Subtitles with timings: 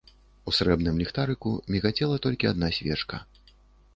[0.51, 3.21] У срэбным ліхтарыку мігацела толькі адна свечка.